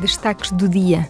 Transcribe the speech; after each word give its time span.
Destaques 0.00 0.52
do 0.52 0.68
dia. 0.68 1.08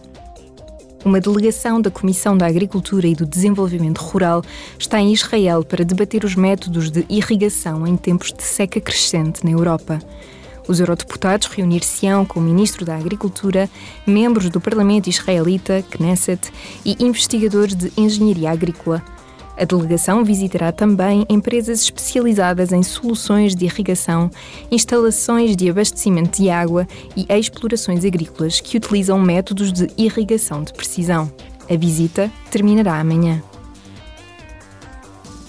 Uma 1.05 1.21
delegação 1.21 1.81
da 1.81 1.91
Comissão 1.91 2.37
da 2.37 2.47
Agricultura 2.47 3.09
e 3.09 3.17
do 3.17 3.27
Desenvolvimento 3.27 3.99
Rural 3.99 4.43
está 4.79 5.01
em 5.01 5.13
Israel 5.13 5.65
para 5.65 5.85
debater 5.85 6.25
os 6.25 6.37
métodos 6.37 6.91
de 6.91 7.05
irrigação 7.09 7.85
em 7.85 7.97
tempos 7.97 8.33
de 8.33 8.45
seca 8.45 8.81
crescente 8.81 9.45
na 9.45 9.51
Europa. 9.51 9.99
Os 10.69 10.79
eurodeputados 10.79 11.49
reunir-se-ão 11.49 12.25
com 12.25 12.39
o 12.39 12.43
ministro 12.43 12.85
da 12.85 12.97
Agricultura, 12.97 13.69
membros 14.07 14.49
do 14.51 14.61
Parlamento 14.61 15.09
israelita, 15.09 15.85
Knesset, 15.91 16.53
e 16.85 16.97
investigadores 17.05 17.75
de 17.75 17.93
engenharia 17.97 18.53
agrícola. 18.53 19.03
A 19.59 19.65
delegação 19.65 20.23
visitará 20.23 20.71
também 20.71 21.25
empresas 21.29 21.81
especializadas 21.81 22.73
em 22.73 22.83
soluções 22.83 23.55
de 23.55 23.65
irrigação, 23.65 24.31
instalações 24.71 25.57
de 25.57 25.71
abastecimento 25.71 26.43
de 26.43 26.51
água 26.51 26.87
e 27.17 27.27
explorações 27.31 28.05
agrícolas 28.05 28.61
que 28.61 28.77
utilizam 28.77 29.19
métodos 29.19 29.73
de 29.73 29.89
irrigação 29.97 30.63
de 30.63 30.75
precisão. 30.75 31.33
A 31.71 31.77
visita 31.77 32.31
terminará 32.51 33.01
amanhã. 33.01 33.43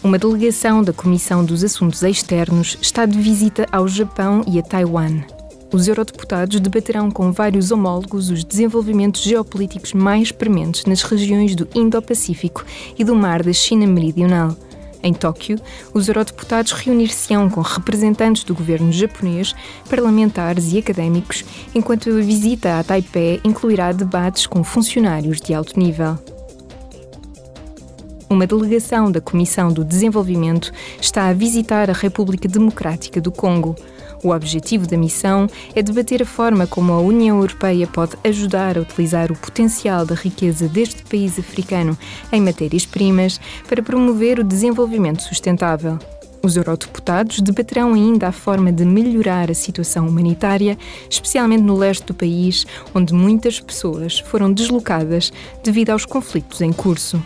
Uma 0.01 0.17
delegação 0.17 0.81
da 0.81 0.93
Comissão 0.93 1.43
dos 1.43 1.63
Assuntos 1.63 2.01
Externos 2.01 2.77
está 2.81 3.05
de 3.05 3.19
visita 3.19 3.67
ao 3.71 3.87
Japão 3.89 4.41
e 4.47 4.57
a 4.57 4.63
Taiwan. 4.63 5.36
Os 5.71 5.87
eurodeputados 5.87 6.59
debaterão 6.59 7.11
com 7.11 7.31
vários 7.31 7.71
homólogos 7.71 8.29
os 8.29 8.43
desenvolvimentos 8.43 9.21
geopolíticos 9.21 9.93
mais 9.93 10.31
prementes 10.31 10.85
nas 10.85 11.01
regiões 11.01 11.55
do 11.55 11.67
Indo-Pacífico 11.75 12.63
e 12.97 13.03
do 13.03 13.15
Mar 13.15 13.43
da 13.43 13.51
China 13.51 13.85
Meridional. 13.85 14.55
Em 15.03 15.13
Tóquio, 15.13 15.59
os 15.93 16.07
eurodeputados 16.07 16.71
reunir-se-ão 16.71 17.49
com 17.49 17.61
representantes 17.61 18.43
do 18.43 18.55
governo 18.55 18.91
japonês, 18.91 19.53
parlamentares 19.89 20.71
e 20.73 20.79
académicos, 20.79 21.43
enquanto 21.75 22.09
a 22.09 22.21
visita 22.21 22.79
a 22.79 22.83
Taipei 22.83 23.39
incluirá 23.43 23.91
debates 23.91 24.47
com 24.47 24.63
funcionários 24.63 25.39
de 25.39 25.53
alto 25.53 25.79
nível. 25.79 26.17
Uma 28.29 28.45
delegação 28.45 29.09
da 29.09 29.21
Comissão 29.21 29.71
do 29.71 29.85
Desenvolvimento 29.85 30.71
está 30.99 31.27
a 31.27 31.33
visitar 31.33 31.89
a 31.89 31.93
República 31.93 32.47
Democrática 32.47 33.21
do 33.21 33.31
Congo. 33.31 33.75
O 34.23 34.29
objetivo 34.29 34.87
da 34.87 34.97
missão 34.97 35.47
é 35.75 35.81
debater 35.81 36.21
a 36.21 36.25
forma 36.25 36.65
como 36.65 36.91
a 36.91 36.99
União 36.99 37.37
Europeia 37.37 37.85
pode 37.87 38.17
ajudar 38.23 38.77
a 38.77 38.81
utilizar 38.81 39.31
o 39.31 39.35
potencial 39.35 40.05
da 40.05 40.15
riqueza 40.15 40.67
deste 40.67 41.03
país 41.03 41.37
africano 41.37 41.97
em 42.31 42.41
matérias-primas 42.41 43.39
para 43.67 43.83
promover 43.83 44.39
o 44.39 44.43
desenvolvimento 44.43 45.21
sustentável. 45.21 45.99
Os 46.43 46.55
eurodeputados 46.55 47.41
debaterão 47.41 47.93
ainda 47.93 48.27
a 48.27 48.31
forma 48.31 48.71
de 48.71 48.85
melhorar 48.85 49.51
a 49.51 49.55
situação 49.55 50.07
humanitária, 50.07 50.77
especialmente 51.09 51.63
no 51.63 51.75
leste 51.75 52.05
do 52.05 52.13
país, 52.13 52.65
onde 52.93 53.13
muitas 53.13 53.59
pessoas 53.59 54.19
foram 54.19 54.51
deslocadas 54.51 55.31
devido 55.63 55.89
aos 55.89 56.05
conflitos 56.05 56.61
em 56.61 56.71
curso. 56.71 57.21